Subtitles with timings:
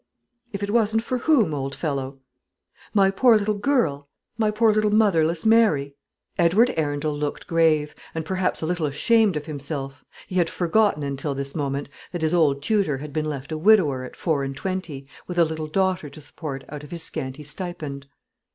[0.51, 2.17] "If it wasn't for whom, old fellow?"
[2.91, 5.95] "My poor little girl; my poor little motherless Mary."
[6.39, 10.03] Edward Arundel looked grave, and perhaps a little ashamed of himself.
[10.25, 14.03] He had forgotten until this moment that his old tutor had been left a widower
[14.03, 18.07] at four and twenty, with a little daughter to support out of his scanty stipend.